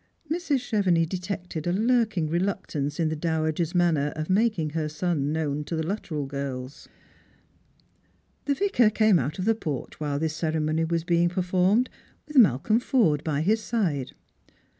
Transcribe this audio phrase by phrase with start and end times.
[0.31, 0.61] Mrs.
[0.61, 5.75] Chevenix detected a lurkmg reluctance in the dowager's manner of making her son known to
[5.75, 6.89] the Luttrell girls.
[8.45, 11.29] The Vicar came out of the porch while this ceremoDj was Slrangerg and Pilgrims.
[11.29, 11.89] 91 lieing performed,
[12.27, 14.13] •with Malcolm Forde by his side.